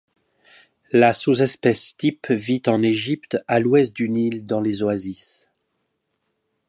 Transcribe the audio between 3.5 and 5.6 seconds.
l'ouest du Nil dans les oasis.